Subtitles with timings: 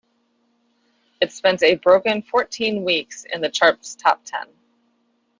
[1.21, 4.47] It spent a broken fourteen weeks in the chart's top ten.